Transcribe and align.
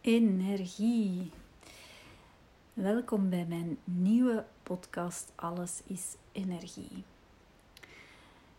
energie. 0.00 1.30
Welkom 2.74 3.30
bij 3.30 3.46
mijn 3.48 3.78
nieuwe 3.84 4.44
podcast 4.62 5.32
Alles 5.34 5.82
is 5.86 6.16
energie. 6.32 7.04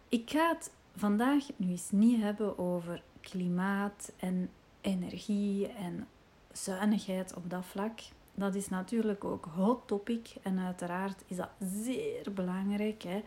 Ik 0.09 0.29
ga 0.29 0.49
het 0.49 0.71
vandaag 0.95 1.43
nu 1.55 1.69
eens 1.69 1.91
niet 1.91 2.21
hebben 2.21 2.57
over 2.57 3.01
klimaat 3.21 4.11
en 4.17 4.49
energie 4.81 5.67
en 5.67 6.07
zuinigheid 6.51 7.33
op 7.33 7.49
dat 7.49 7.65
vlak. 7.65 7.99
Dat 8.33 8.55
is 8.55 8.69
natuurlijk 8.69 9.23
ook 9.23 9.45
hot 9.45 9.87
topic 9.87 10.33
en 10.41 10.59
uiteraard 10.59 11.23
is 11.27 11.37
dat 11.37 11.49
zeer 11.59 12.33
belangrijk. 12.33 13.03
Hè? 13.03 13.21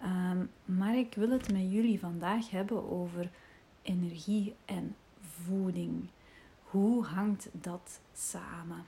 Ehm, 0.00 0.46
maar 0.64 0.96
ik 0.96 1.14
wil 1.14 1.30
het 1.30 1.52
met 1.52 1.72
jullie 1.72 2.00
vandaag 2.00 2.50
hebben 2.50 2.90
over 2.90 3.30
energie 3.82 4.54
en 4.64 4.96
voeding. 5.20 6.08
Hoe 6.74 7.04
hangt 7.04 7.48
dat 7.52 8.00
samen? 8.12 8.84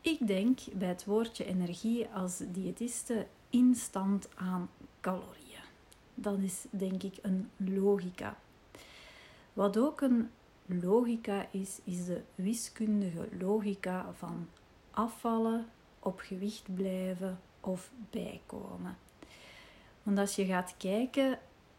Ik 0.00 0.26
denk 0.26 0.58
bij 0.72 0.88
het 0.88 1.04
woordje 1.04 1.44
energie 1.44 2.08
als 2.08 2.42
diëtiste 2.52 3.26
instant 3.50 4.28
aan 4.34 4.70
calorieën. 5.00 5.64
Dat 6.14 6.38
is 6.38 6.64
denk 6.70 7.02
ik 7.02 7.18
een 7.22 7.50
logica. 7.56 8.36
Wat 9.52 9.78
ook 9.78 10.00
een 10.00 10.30
logica 10.66 11.46
is, 11.50 11.80
is 11.84 12.04
de 12.04 12.22
wiskundige 12.34 13.28
logica 13.38 14.12
van 14.12 14.48
afvallen, 14.90 15.66
op 15.98 16.20
gewicht 16.20 16.74
blijven 16.74 17.40
of 17.60 17.90
bijkomen. 18.10 18.96
Want 20.02 20.18
als 20.18 20.36
je 20.36 20.44
gaat 20.44 20.74
kijken 20.76 21.38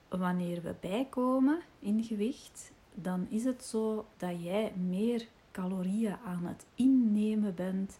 wanneer 0.09 0.61
we 0.61 0.75
bijkomen 0.79 1.61
in 1.79 2.03
gewicht, 2.03 2.71
dan 2.95 3.27
is 3.29 3.43
het 3.43 3.63
zo 3.63 4.05
dat 4.17 4.43
jij 4.43 4.73
meer 4.75 5.27
calorieën 5.51 6.17
aan 6.25 6.45
het 6.45 6.65
innemen 6.75 7.55
bent 7.55 7.99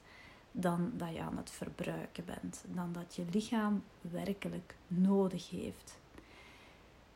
dan 0.52 0.92
dat 0.96 1.14
je 1.14 1.22
aan 1.22 1.38
het 1.38 1.52
verbruiken 1.52 2.26
bent, 2.26 2.64
dan 2.68 2.94
dat 2.94 3.16
je 3.16 3.26
lichaam 3.32 3.84
werkelijk 4.02 4.76
nodig 4.88 5.50
heeft. 5.50 6.00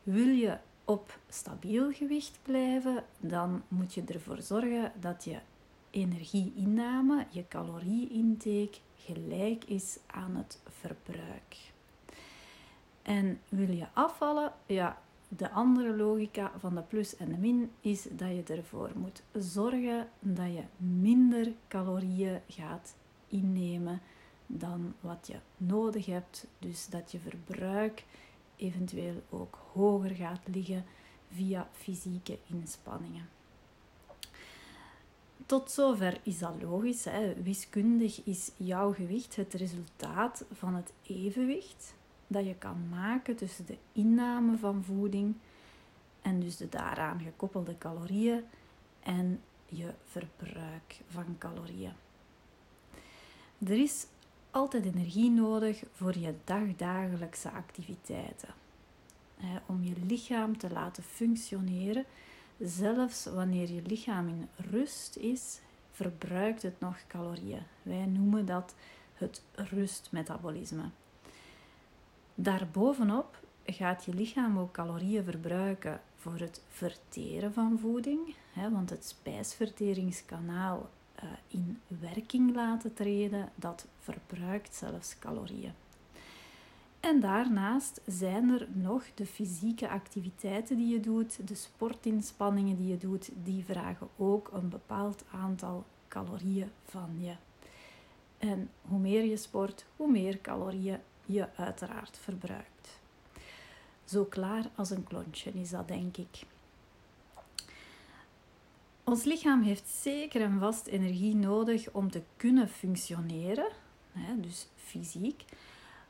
Wil 0.02 0.28
je 0.28 0.58
op 0.84 1.18
stabiel 1.28 1.92
gewicht 1.92 2.38
blijven, 2.42 3.04
dan 3.18 3.62
moet 3.68 3.94
je 3.94 4.02
ervoor 4.06 4.42
zorgen 4.42 4.92
dat 5.00 5.24
je 5.24 5.38
energieinname, 5.90 7.26
je 7.30 7.48
calorieintake, 7.48 8.78
gelijk 8.96 9.64
is 9.64 9.98
aan 10.06 10.36
het 10.36 10.60
verbruik. 10.64 11.56
En 13.02 13.40
wil 13.48 13.70
je 13.70 13.86
afvallen, 13.92 14.52
ja, 14.66 14.98
de 15.28 15.50
andere 15.50 15.96
logica 15.96 16.52
van 16.58 16.74
de 16.74 16.82
plus 16.82 17.16
en 17.16 17.28
de 17.28 17.38
min 17.38 17.70
is 17.80 18.02
dat 18.10 18.28
je 18.28 18.42
ervoor 18.42 18.90
moet 18.96 19.22
zorgen 19.32 20.08
dat 20.20 20.46
je 20.46 20.62
minder 20.76 21.52
calorieën 21.68 22.40
gaat 22.48 22.94
innemen 23.28 24.00
dan 24.46 24.94
wat 25.00 25.26
je 25.26 25.36
nodig 25.56 26.06
hebt. 26.06 26.46
Dus 26.58 26.86
dat 26.86 27.12
je 27.12 27.18
verbruik 27.18 28.04
eventueel 28.56 29.22
ook 29.30 29.58
hoger 29.72 30.10
gaat 30.10 30.40
liggen 30.44 30.84
via 31.32 31.68
fysieke 31.72 32.38
inspanningen. 32.46 33.28
Tot 35.46 35.70
zover 35.70 36.20
is 36.22 36.38
dat 36.38 36.62
logisch. 36.62 37.04
Hè. 37.04 37.42
Wiskundig 37.42 38.24
is 38.24 38.50
jouw 38.56 38.92
gewicht 38.92 39.36
het 39.36 39.54
resultaat 39.54 40.44
van 40.52 40.74
het 40.74 40.92
evenwicht 41.02 41.94
dat 42.28 42.46
je 42.46 42.54
kan 42.54 42.88
maken 42.88 43.36
tussen 43.36 43.66
de 43.66 43.76
inname 43.92 44.56
van 44.56 44.84
voeding 44.84 45.34
en 46.22 46.40
dus 46.40 46.56
de 46.56 46.68
daaraan 46.68 47.20
gekoppelde 47.20 47.78
calorieën 47.78 48.44
en 49.00 49.40
je 49.66 49.92
verbruik 50.04 51.00
van 51.08 51.36
calorieën. 51.38 51.92
Er 53.58 53.80
is 53.82 54.06
altijd 54.50 54.84
energie 54.84 55.30
nodig 55.30 55.82
voor 55.92 56.18
je 56.18 56.34
dagdagelijkse 56.44 57.50
activiteiten. 57.50 58.48
Om 59.66 59.82
je 59.82 59.94
lichaam 60.06 60.58
te 60.58 60.70
laten 60.70 61.02
functioneren, 61.02 62.04
zelfs 62.58 63.24
wanneer 63.24 63.72
je 63.72 63.82
lichaam 63.82 64.28
in 64.28 64.48
rust 64.56 65.16
is, 65.16 65.60
verbruikt 65.90 66.62
het 66.62 66.80
nog 66.80 66.96
calorieën. 67.06 67.62
Wij 67.82 68.06
noemen 68.06 68.46
dat 68.46 68.74
het 69.14 69.42
rustmetabolisme. 69.54 70.90
Daarbovenop 72.40 73.40
gaat 73.64 74.04
je 74.04 74.14
lichaam 74.14 74.58
ook 74.58 74.72
calorieën 74.72 75.24
verbruiken 75.24 76.00
voor 76.16 76.38
het 76.38 76.62
verteren 76.68 77.52
van 77.52 77.78
voeding, 77.80 78.34
want 78.70 78.90
het 78.90 79.04
spijsverteringskanaal 79.04 80.90
eh, 81.14 81.24
in 81.48 81.80
werking 82.00 82.54
laten 82.54 82.94
treden, 82.94 83.48
dat 83.54 83.86
verbruikt 83.98 84.74
zelfs 84.74 85.18
calorieën. 85.18 85.72
En 87.00 87.20
daarnaast 87.20 88.00
zijn 88.06 88.50
er 88.50 88.68
nog 88.72 89.04
de 89.14 89.26
fysieke 89.26 89.88
activiteiten 89.88 90.76
die 90.76 90.92
je 90.92 91.00
doet, 91.00 91.48
de 91.48 91.54
sportinspanningen 91.54 92.76
die 92.76 92.88
je 92.88 92.98
doet, 92.98 93.30
die 93.44 93.64
vragen 93.64 94.08
ook 94.16 94.50
een 94.52 94.68
bepaald 94.68 95.24
aantal 95.32 95.84
calorieën 96.08 96.70
van 96.84 97.10
je. 97.20 97.34
En 98.38 98.70
hoe 98.88 98.98
meer 98.98 99.24
je 99.24 99.36
sport, 99.36 99.86
hoe 99.96 100.10
meer 100.10 100.40
calorieën 100.40 100.98
je 101.28 101.48
uiteraard 101.56 102.18
verbruikt. 102.18 103.00
Zo 104.04 104.24
klaar 104.24 104.64
als 104.74 104.90
een 104.90 105.04
klontje 105.04 105.50
is 105.50 105.70
dat, 105.70 105.88
denk 105.88 106.16
ik. 106.16 106.42
Ons 109.04 109.24
lichaam 109.24 109.62
heeft 109.62 109.88
zeker 109.88 110.40
en 110.40 110.58
vast 110.58 110.86
energie 110.86 111.34
nodig 111.34 111.90
om 111.92 112.10
te 112.10 112.22
kunnen 112.36 112.68
functioneren, 112.68 113.68
dus 114.36 114.68
fysiek, 114.76 115.44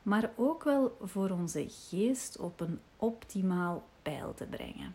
maar 0.03 0.31
ook 0.37 0.65
wel 0.65 0.97
voor 1.03 1.31
onze 1.31 1.67
geest 1.69 2.39
op 2.39 2.61
een 2.61 2.81
optimaal 2.97 3.89
peil 4.03 4.35
te 4.35 4.45
brengen. 4.45 4.95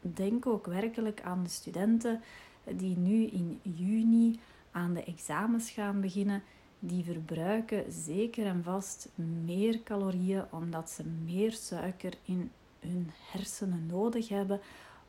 Denk 0.00 0.46
ook 0.46 0.66
werkelijk 0.66 1.22
aan 1.22 1.42
de 1.42 1.48
studenten 1.48 2.22
die 2.64 2.96
nu 2.96 3.26
in 3.26 3.60
juni 3.62 4.40
aan 4.70 4.94
de 4.94 5.04
examens 5.04 5.70
gaan 5.70 6.00
beginnen 6.00 6.42
die 6.78 7.04
verbruiken 7.04 7.92
zeker 7.92 8.46
en 8.46 8.62
vast 8.62 9.08
meer 9.44 9.82
calorieën 9.82 10.44
omdat 10.50 10.90
ze 10.90 11.04
meer 11.04 11.52
suiker 11.52 12.14
in 12.24 12.50
hun 12.80 13.10
hersenen 13.32 13.86
nodig 13.86 14.28
hebben 14.28 14.60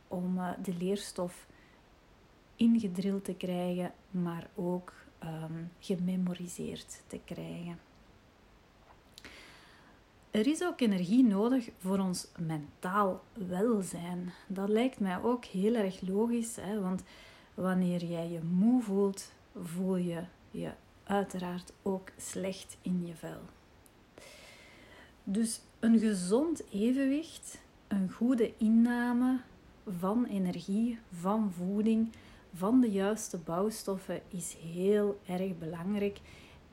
om 0.07 0.37
eh, 0.37 0.49
de 0.63 0.73
leerstof 0.77 1.47
ingedrild 2.55 3.25
te 3.25 3.33
krijgen, 3.33 3.93
maar 4.11 4.49
ook 4.55 4.93
um, 5.23 5.71
gememoriseerd 5.79 7.03
te 7.07 7.19
krijgen. 7.25 7.79
Er 10.31 10.47
is 10.47 10.63
ook 10.63 10.79
energie 10.79 11.23
nodig 11.23 11.69
voor 11.77 11.99
ons 11.99 12.27
mentaal 12.39 13.23
welzijn. 13.33 14.33
Dat 14.47 14.69
lijkt 14.69 14.99
mij 14.99 15.21
ook 15.23 15.45
heel 15.45 15.75
erg 15.75 16.01
logisch, 16.01 16.55
hè? 16.55 16.81
want 16.81 17.03
wanneer 17.53 18.05
jij 18.05 18.29
je 18.29 18.43
moe 18.43 18.81
voelt, 18.81 19.31
voel 19.63 19.95
je 19.95 20.23
je 20.51 20.71
uiteraard 21.07 21.73
ook 21.81 22.09
slecht 22.17 22.77
in 22.81 23.05
je 23.05 23.15
vel. 23.15 23.41
Dus 25.23 25.61
een 25.79 25.99
gezond 25.99 26.63
evenwicht, 26.71 27.57
een 27.87 28.11
goede 28.11 28.53
inname 28.57 29.39
van 29.97 30.25
energie, 30.25 30.99
van 31.19 31.51
voeding, 31.51 32.11
van 32.53 32.81
de 32.81 32.91
juiste 32.91 33.37
bouwstoffen 33.37 34.21
is 34.27 34.55
heel 34.73 35.19
erg 35.25 35.57
belangrijk 35.57 36.19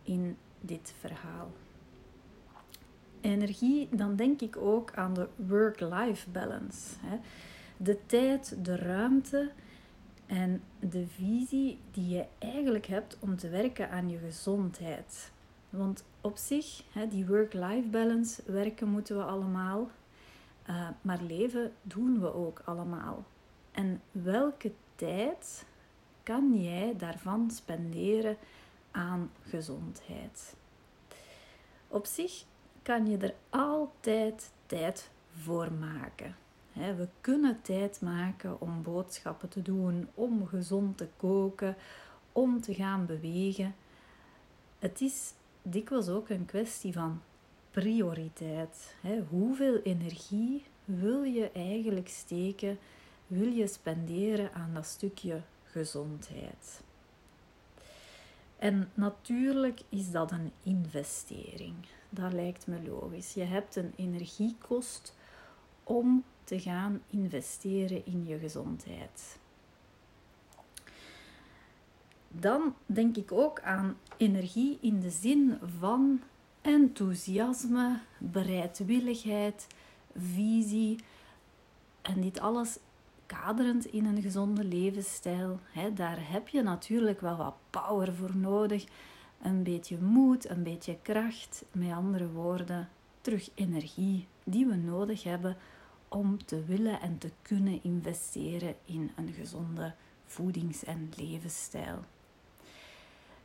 in 0.02 0.36
dit 0.60 0.94
verhaal. 0.98 1.50
Energie, 3.20 3.88
dan 3.90 4.16
denk 4.16 4.40
ik 4.40 4.56
ook 4.56 4.94
aan 4.94 5.14
de 5.14 5.28
work-life 5.36 6.30
balance. 6.30 6.94
De 7.76 8.06
tijd, 8.06 8.56
de 8.62 8.76
ruimte 8.76 9.50
en 10.26 10.62
de 10.78 11.06
visie 11.06 11.78
die 11.90 12.08
je 12.08 12.26
eigenlijk 12.38 12.86
hebt 12.86 13.16
om 13.20 13.36
te 13.36 13.48
werken 13.48 13.90
aan 13.90 14.08
je 14.08 14.18
gezondheid. 14.18 15.32
Want 15.70 16.04
op 16.20 16.36
zich, 16.36 16.82
die 17.08 17.26
work-life 17.26 17.88
balance, 17.88 18.42
werken 18.46 18.88
moeten 18.88 19.16
we 19.16 19.22
allemaal, 19.22 19.90
uh, 20.68 20.88
maar 21.02 21.22
leven 21.22 21.72
doen 21.82 22.20
we 22.20 22.34
ook 22.34 22.62
allemaal. 22.64 23.24
En 23.72 24.00
welke 24.12 24.72
tijd 24.94 25.64
kan 26.22 26.62
jij 26.62 26.94
daarvan 26.96 27.50
spenderen 27.50 28.36
aan 28.90 29.30
gezondheid? 29.42 30.56
Op 31.88 32.06
zich 32.06 32.44
kan 32.82 33.06
je 33.06 33.16
er 33.16 33.34
altijd 33.50 34.50
tijd 34.66 35.10
voor 35.42 35.72
maken. 35.72 36.36
We 36.74 37.08
kunnen 37.20 37.62
tijd 37.62 38.00
maken 38.00 38.60
om 38.60 38.82
boodschappen 38.82 39.48
te 39.48 39.62
doen, 39.62 40.08
om 40.14 40.46
gezond 40.46 40.96
te 40.96 41.08
koken, 41.16 41.76
om 42.32 42.60
te 42.60 42.74
gaan 42.74 43.06
bewegen. 43.06 43.74
Het 44.78 45.00
is 45.00 45.32
dikwijls 45.62 46.08
ook 46.08 46.28
een 46.28 46.44
kwestie 46.44 46.92
van 46.92 47.20
prioriteit. 47.70 48.94
Hoeveel 49.28 49.80
energie 49.82 50.64
wil 50.84 51.22
je 51.22 51.50
eigenlijk 51.50 52.08
steken, 52.08 52.78
wil 53.26 53.48
je 53.48 53.66
spenderen 53.66 54.52
aan 54.52 54.74
dat 54.74 54.86
stukje 54.86 55.40
gezondheid. 55.64 56.82
En 58.58 58.90
natuurlijk 58.94 59.80
is 59.88 60.10
dat 60.10 60.30
een 60.30 60.52
investering. 60.62 61.74
Dat 62.10 62.32
lijkt 62.32 62.66
me 62.66 62.82
logisch. 62.88 63.34
Je 63.34 63.44
hebt 63.44 63.76
een 63.76 63.92
energiekost 63.96 65.16
om 65.82 66.24
te 66.44 66.60
gaan 66.60 67.02
investeren 67.10 68.06
in 68.06 68.26
je 68.26 68.38
gezondheid. 68.38 69.38
Dan 72.28 72.74
denk 72.86 73.16
ik 73.16 73.32
ook 73.32 73.60
aan 73.60 73.96
energie 74.16 74.78
in 74.80 75.00
de 75.00 75.10
zin 75.10 75.58
van 75.78 76.20
enthousiasme, 76.60 77.98
bereidwilligheid, 78.18 79.66
visie. 80.16 80.98
En 82.02 82.20
dit 82.20 82.40
alles 82.40 82.78
kaderend 83.26 83.84
in 83.84 84.04
een 84.04 84.22
gezonde 84.22 84.64
levensstijl. 84.64 85.58
daar 85.94 86.30
heb 86.30 86.48
je 86.48 86.62
natuurlijk 86.62 87.20
wel 87.20 87.36
wat 87.36 87.54
power 87.70 88.14
voor 88.14 88.36
nodig. 88.36 88.84
Een 89.42 89.62
beetje 89.62 89.98
moed, 89.98 90.48
een 90.48 90.62
beetje 90.62 90.98
kracht. 91.02 91.64
Met 91.72 91.92
andere 91.92 92.28
woorden, 92.28 92.88
terug 93.20 93.50
energie 93.54 94.26
die 94.44 94.66
we 94.66 94.74
nodig 94.74 95.22
hebben 95.22 95.56
om 96.14 96.44
te 96.44 96.64
willen 96.64 97.00
en 97.00 97.18
te 97.18 97.30
kunnen 97.42 97.82
investeren 97.82 98.74
in 98.84 99.10
een 99.16 99.32
gezonde 99.32 99.94
voedings- 100.24 100.84
en 100.84 101.12
levensstijl. 101.16 101.98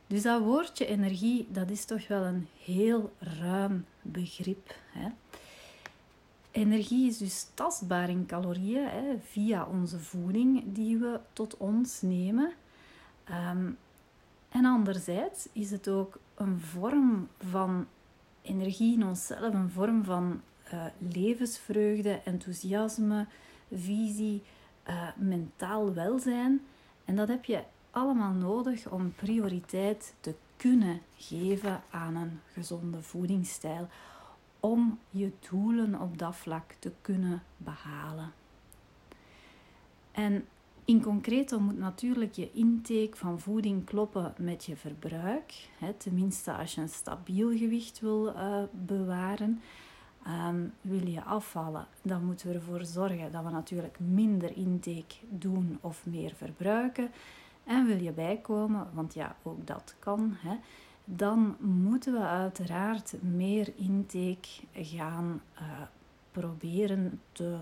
Dus 0.06 0.22
dat 0.22 0.42
woordje 0.42 0.86
energie, 0.86 1.46
dat 1.50 1.70
is 1.70 1.84
toch 1.84 2.08
wel 2.08 2.22
een 2.22 2.48
heel 2.64 3.12
ruim 3.18 3.84
begrip. 4.02 4.74
Hè? 4.92 5.08
Energie 6.50 7.08
is 7.08 7.18
dus 7.18 7.46
tastbaar 7.54 8.08
in 8.08 8.26
calorieën 8.26 8.88
hè, 8.88 9.18
via 9.18 9.64
onze 9.64 9.98
voeding 9.98 10.62
die 10.66 10.98
we 10.98 11.20
tot 11.32 11.56
ons 11.56 12.02
nemen. 12.02 12.52
Um, 13.30 13.78
en 14.48 14.64
anderzijds 14.64 15.48
is 15.52 15.70
het 15.70 15.88
ook 15.88 16.18
een 16.34 16.60
vorm 16.60 17.28
van 17.38 17.86
energie 18.42 18.94
in 18.94 19.06
onszelf, 19.06 19.54
een 19.54 19.70
vorm 19.70 20.04
van 20.04 20.40
uh, 20.72 20.84
levensvreugde, 20.98 22.20
enthousiasme, 22.24 23.26
visie, 23.72 24.42
uh, 24.88 25.08
mentaal 25.16 25.94
welzijn. 25.94 26.60
En 27.04 27.16
dat 27.16 27.28
heb 27.28 27.44
je 27.44 27.62
allemaal 27.90 28.32
nodig 28.32 28.88
om 28.90 29.14
prioriteit 29.14 30.14
te 30.20 30.34
kunnen 30.56 31.00
geven 31.16 31.82
aan 31.90 32.16
een 32.16 32.40
gezonde 32.52 33.02
voedingsstijl, 33.02 33.88
om 34.60 34.98
je 35.10 35.32
doelen 35.50 36.00
op 36.00 36.18
dat 36.18 36.36
vlak 36.36 36.72
te 36.78 36.92
kunnen 37.00 37.42
behalen. 37.56 38.32
En 40.12 40.46
in 40.84 41.02
concreto 41.02 41.60
moet 41.60 41.78
natuurlijk 41.78 42.32
je 42.32 42.52
intake 42.52 43.16
van 43.16 43.40
voeding 43.40 43.84
kloppen 43.84 44.34
met 44.38 44.64
je 44.64 44.76
verbruik. 44.76 45.68
Hè, 45.78 45.92
tenminste, 45.92 46.52
als 46.52 46.74
je 46.74 46.80
een 46.80 46.88
stabiel 46.88 47.56
gewicht 47.56 48.00
wil 48.00 48.26
uh, 48.26 48.62
bewaren. 48.70 49.60
Um, 50.26 50.72
wil 50.80 51.08
je 51.08 51.24
afvallen, 51.24 51.86
dan 52.02 52.24
moeten 52.24 52.48
we 52.48 52.54
ervoor 52.54 52.84
zorgen 52.84 53.32
dat 53.32 53.44
we 53.44 53.50
natuurlijk 53.50 54.00
minder 54.00 54.56
intake 54.56 55.14
doen 55.28 55.78
of 55.80 56.06
meer 56.06 56.32
verbruiken. 56.36 57.10
En 57.64 57.86
wil 57.86 58.02
je 58.02 58.12
bijkomen, 58.12 58.88
want 58.92 59.14
ja, 59.14 59.36
ook 59.42 59.66
dat 59.66 59.94
kan, 59.98 60.36
hè, 60.38 60.56
dan 61.04 61.56
moeten 61.60 62.12
we 62.12 62.20
uiteraard 62.20 63.14
meer 63.22 63.72
intake 63.76 64.48
gaan 64.74 65.42
uh, 65.54 65.62
proberen 66.32 67.20
te 67.32 67.58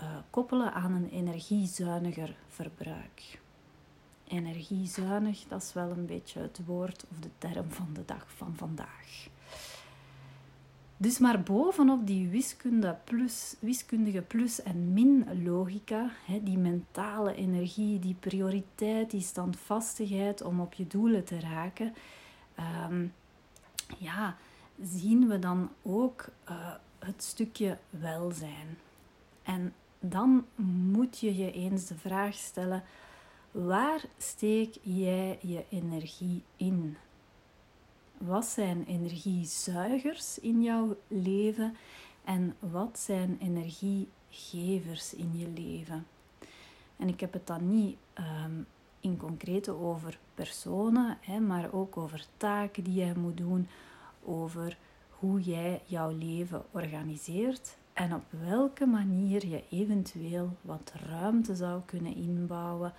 uh, 0.00 0.16
koppelen 0.30 0.72
aan 0.72 0.92
een 0.92 1.08
energiezuiniger 1.08 2.36
verbruik. 2.48 3.40
Energiezuinig, 4.26 5.44
dat 5.48 5.62
is 5.62 5.72
wel 5.72 5.90
een 5.90 6.06
beetje 6.06 6.40
het 6.40 6.60
woord 6.66 7.04
of 7.10 7.18
de 7.18 7.30
term 7.38 7.70
van 7.70 7.88
de 7.92 8.04
dag 8.04 8.26
van 8.36 8.54
vandaag. 8.56 9.28
Dus 11.02 11.18
maar 11.18 11.42
bovenop 11.42 12.06
die 12.06 12.28
wiskunde 12.28 12.96
plus, 13.04 13.56
wiskundige 13.60 14.20
plus- 14.20 14.62
en 14.62 14.92
min-logica, 14.92 16.10
die 16.42 16.58
mentale 16.58 17.34
energie, 17.34 17.98
die 17.98 18.16
prioriteit, 18.20 19.10
die 19.10 19.20
standvastigheid 19.20 20.42
om 20.42 20.60
op 20.60 20.72
je 20.74 20.86
doelen 20.86 21.24
te 21.24 21.40
raken, 21.40 21.94
ehm, 22.54 23.06
ja, 23.98 24.36
zien 24.82 25.28
we 25.28 25.38
dan 25.38 25.70
ook 25.82 26.28
uh, 26.50 26.74
het 26.98 27.22
stukje 27.22 27.78
welzijn. 27.90 28.78
En 29.42 29.74
dan 30.00 30.46
moet 30.96 31.18
je 31.18 31.36
je 31.36 31.52
eens 31.52 31.86
de 31.86 31.98
vraag 31.98 32.34
stellen: 32.34 32.82
waar 33.50 34.04
steek 34.18 34.74
jij 34.82 35.38
je 35.40 35.64
energie 35.68 36.42
in? 36.56 36.96
Wat 38.26 38.46
zijn 38.46 38.84
energiezuigers 38.84 40.38
in 40.38 40.62
jouw 40.62 40.96
leven 41.08 41.76
en 42.24 42.54
wat 42.58 42.98
zijn 42.98 43.38
energiegevers 43.40 45.14
in 45.14 45.38
je 45.38 45.48
leven? 45.48 46.06
En 46.96 47.08
ik 47.08 47.20
heb 47.20 47.32
het 47.32 47.46
dan 47.46 47.68
niet 47.68 47.96
um, 48.18 48.66
in 49.00 49.16
concrete 49.16 49.70
over 49.70 50.18
personen, 50.34 51.18
hè, 51.20 51.40
maar 51.40 51.72
ook 51.72 51.96
over 51.96 52.26
taken 52.36 52.84
die 52.84 52.94
jij 52.94 53.14
moet 53.14 53.36
doen, 53.36 53.68
over 54.24 54.76
hoe 55.10 55.40
jij 55.40 55.82
jouw 55.84 56.10
leven 56.10 56.64
organiseert 56.70 57.76
en 57.92 58.14
op 58.14 58.24
welke 58.48 58.86
manier 58.86 59.46
je 59.46 59.64
eventueel 59.70 60.56
wat 60.60 60.92
ruimte 61.08 61.56
zou 61.56 61.80
kunnen 61.86 62.16
inbouwen 62.16 62.92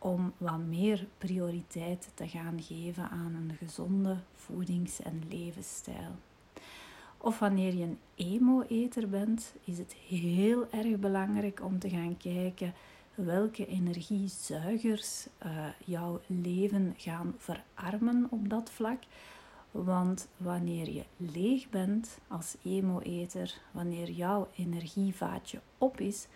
om 0.00 0.32
wat 0.36 0.58
meer 0.58 1.06
prioriteit 1.18 2.10
te 2.14 2.28
gaan 2.28 2.62
geven 2.62 3.10
aan 3.10 3.34
een 3.34 3.56
gezonde 3.58 4.16
voedings- 4.34 5.02
en 5.02 5.22
levensstijl. 5.28 6.14
Of 7.16 7.38
wanneer 7.38 7.74
je 7.74 7.84
een 7.84 7.98
emo-eter 8.14 9.08
bent, 9.08 9.54
is 9.64 9.78
het 9.78 9.92
heel 9.92 10.70
erg 10.70 10.98
belangrijk 10.98 11.64
om 11.64 11.78
te 11.78 11.88
gaan 11.88 12.16
kijken 12.16 12.74
welke 13.14 13.66
energiezuigers 13.66 15.26
uh, 15.46 15.66
jouw 15.84 16.20
leven 16.26 16.94
gaan 16.96 17.34
verarmen 17.36 18.26
op 18.30 18.48
dat 18.48 18.70
vlak. 18.70 19.02
Want 19.70 20.28
wanneer 20.36 20.90
je 20.90 21.04
leeg 21.16 21.68
bent 21.68 22.18
als 22.28 22.56
emo-eter, 22.64 23.60
wanneer 23.70 24.10
jouw 24.10 24.48
energievaatje 24.56 25.60
op 25.78 26.00
is, 26.00 26.26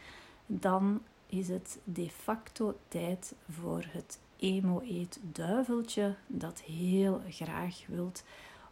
dan 0.47 1.01
is 1.27 1.49
het 1.49 1.79
de 1.85 2.11
facto 2.11 2.79
tijd 2.89 3.35
voor 3.51 3.85
het 3.89 4.19
emo-eet-duiveltje 4.37 6.15
dat 6.27 6.61
heel 6.61 7.23
graag 7.29 7.87
wilt 7.87 8.25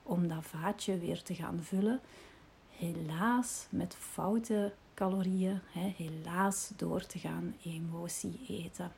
om 0.02 0.28
dat 0.28 0.44
vaatje 0.44 0.98
weer 0.98 1.22
te 1.22 1.34
gaan 1.34 1.60
vullen. 1.62 2.00
Helaas 2.70 3.66
met 3.70 3.94
foute 3.94 4.72
calorieën, 4.94 5.60
helaas 5.96 6.72
door 6.76 7.06
te 7.06 7.18
gaan 7.18 7.54
emotie 7.64 8.40
eten. 8.48 8.92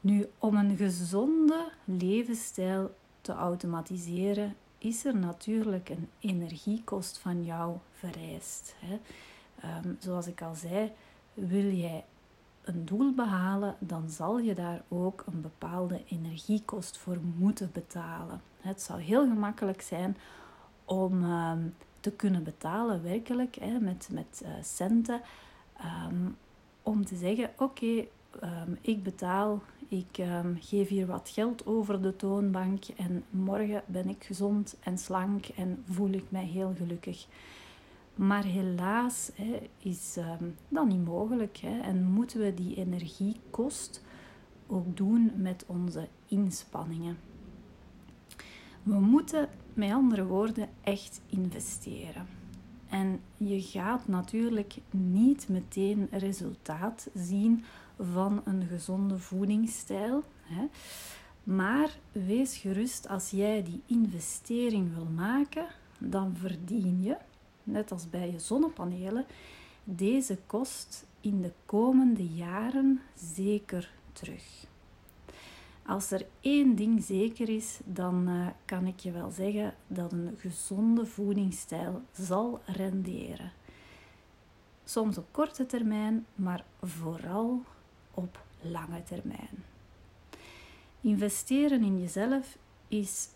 Nu, 0.00 0.30
om 0.38 0.56
een 0.56 0.76
gezonde 0.76 1.72
levensstijl 1.84 2.94
te 3.20 3.32
automatiseren, 3.32 4.56
is 4.78 5.04
er 5.04 5.16
natuurlijk 5.16 5.88
een 5.88 6.08
energiekost 6.20 7.18
van 7.18 7.44
jou 7.44 7.76
vereist. 7.92 8.74
Hè. 8.78 8.98
Ehm, 9.60 9.94
zoals 9.98 10.26
ik 10.26 10.42
al 10.42 10.54
zei, 10.54 10.92
wil 11.36 11.70
jij 11.72 12.04
een 12.64 12.84
doel 12.84 13.14
behalen, 13.14 13.76
dan 13.78 14.10
zal 14.10 14.38
je 14.38 14.54
daar 14.54 14.82
ook 14.88 15.24
een 15.26 15.40
bepaalde 15.40 16.02
energiekost 16.08 16.96
voor 16.96 17.18
moeten 17.36 17.70
betalen. 17.72 18.40
Het 18.60 18.82
zou 18.82 19.00
heel 19.00 19.28
gemakkelijk 19.28 19.82
zijn 19.82 20.16
om 20.84 21.24
ehm, 21.24 21.62
te 22.00 22.10
kunnen 22.10 22.42
betalen, 22.42 23.02
werkelijk, 23.02 23.58
met, 23.80 24.08
met 24.12 24.42
uh, 24.42 24.48
centen, 24.62 25.20
um, 26.08 26.36
om 26.82 27.04
te 27.04 27.16
zeggen: 27.16 27.50
Oké, 27.58 28.06
ik 28.80 29.02
betaal 29.02 29.62
ik 29.88 30.22
geef 30.60 30.88
hier 30.88 31.06
wat 31.06 31.30
geld 31.32 31.66
over 31.66 32.02
de 32.02 32.16
toonbank 32.16 32.84
en 32.96 33.24
morgen 33.30 33.82
ben 33.86 34.08
ik 34.08 34.24
gezond 34.24 34.76
en 34.80 34.98
slank 34.98 35.46
en 35.46 35.84
voel 35.90 36.10
ik 36.10 36.24
mij 36.28 36.44
heel 36.44 36.74
gelukkig. 36.76 37.26
Maar 38.16 38.44
helaas 38.44 39.30
hè, 39.34 39.70
is 39.78 40.16
um, 40.16 40.54
dat 40.68 40.86
niet 40.86 41.04
mogelijk 41.04 41.56
hè, 41.56 41.80
en 41.80 42.04
moeten 42.04 42.40
we 42.40 42.54
die 42.54 42.76
energiekost 42.76 44.02
ook 44.66 44.96
doen 44.96 45.32
met 45.36 45.64
onze 45.66 46.08
inspanningen. 46.26 47.18
We 48.82 49.00
moeten 49.00 49.48
met 49.74 49.92
andere 49.92 50.24
woorden 50.24 50.68
echt 50.82 51.20
investeren. 51.26 52.26
En 52.88 53.20
je 53.36 53.62
gaat 53.62 54.08
natuurlijk 54.08 54.76
niet 54.90 55.48
meteen 55.48 56.08
resultaat 56.10 57.08
zien 57.14 57.64
van 57.98 58.42
een 58.44 58.66
gezonde 58.66 59.18
voedingsstijl. 59.18 60.22
Hè. 60.42 60.66
Maar 61.44 61.90
wees 62.12 62.56
gerust, 62.56 63.08
als 63.08 63.30
jij 63.30 63.62
die 63.62 63.82
investering 63.86 64.94
wil 64.94 65.08
maken, 65.14 65.66
dan 65.98 66.36
verdien 66.36 67.02
je, 67.02 67.16
net 67.66 67.92
als 67.92 68.10
bij 68.10 68.30
je 68.30 68.38
zonnepanelen, 68.38 69.24
deze 69.84 70.38
kost 70.46 71.06
in 71.20 71.42
de 71.42 71.52
komende 71.66 72.26
jaren 72.26 73.00
zeker 73.14 73.90
terug. 74.12 74.66
Als 75.86 76.10
er 76.10 76.26
één 76.40 76.74
ding 76.74 77.02
zeker 77.02 77.48
is, 77.48 77.78
dan 77.84 78.28
uh, 78.28 78.46
kan 78.64 78.86
ik 78.86 78.98
je 78.98 79.10
wel 79.10 79.30
zeggen 79.30 79.74
dat 79.86 80.12
een 80.12 80.34
gezonde 80.38 81.06
voedingsstijl 81.06 82.02
zal 82.12 82.60
renderen. 82.64 83.52
Soms 84.84 85.18
op 85.18 85.26
korte 85.30 85.66
termijn, 85.66 86.26
maar 86.34 86.64
vooral 86.82 87.62
op 88.14 88.44
lange 88.60 89.02
termijn. 89.02 89.64
Investeren 91.00 91.82
in 91.82 92.00
jezelf 92.00 92.58
is 92.88 93.28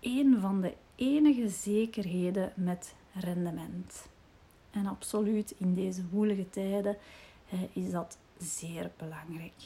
een 0.00 0.40
van 0.40 0.60
de 0.60 0.74
enige 0.94 1.48
zekerheden 1.48 2.52
met 2.56 2.94
rendement. 3.20 4.08
En 4.70 4.86
absoluut 4.86 5.54
in 5.58 5.74
deze 5.74 6.02
woelige 6.10 6.50
tijden 6.50 6.96
eh, 7.50 7.58
is 7.72 7.90
dat 7.90 8.18
zeer 8.38 8.90
belangrijk. 8.96 9.62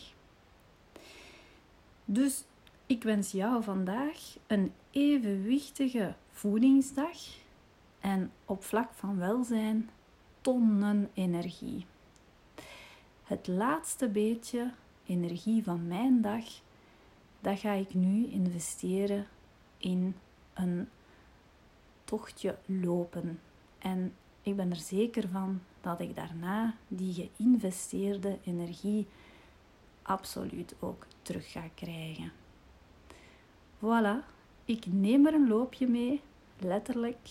Dus 2.04 2.44
ik 2.86 3.02
wens 3.02 3.30
jou 3.30 3.62
vandaag 3.62 4.36
een 4.46 4.72
evenwichtige 4.90 6.14
voedingsdag 6.30 7.18
en 8.00 8.30
op 8.44 8.64
vlak 8.64 8.92
van 8.92 9.18
welzijn 9.18 9.90
tonnen 10.40 11.10
energie. 11.14 11.86
Het 13.22 13.46
laatste 13.46 14.08
beetje 14.08 14.72
energie 15.06 15.62
van 15.62 15.86
mijn 15.86 16.20
dag, 16.20 16.44
dat 17.40 17.58
ga 17.58 17.72
ik 17.72 17.94
nu 17.94 18.26
investeren 18.26 19.26
in 19.76 20.14
een 20.54 20.88
tochtje 22.12 22.58
lopen. 22.66 23.40
En 23.78 24.14
ik 24.42 24.56
ben 24.56 24.70
er 24.70 24.76
zeker 24.76 25.28
van 25.28 25.60
dat 25.80 26.00
ik 26.00 26.16
daarna 26.16 26.74
die 26.88 27.14
geïnvesteerde 27.14 28.38
energie 28.44 29.06
absoluut 30.02 30.74
ook 30.78 31.06
terug 31.22 31.50
ga 31.50 31.62
krijgen. 31.74 32.32
Voilà, 33.78 34.26
ik 34.64 34.86
neem 34.86 35.26
er 35.26 35.34
een 35.34 35.48
loopje 35.48 35.86
mee, 35.86 36.20
letterlijk. 36.58 37.28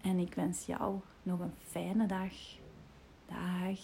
En 0.00 0.18
ik 0.18 0.34
wens 0.34 0.66
jou 0.66 1.00
nog 1.22 1.40
een 1.40 1.54
fijne 1.66 2.06
dag. 2.06 2.32
Dag. 3.26 3.78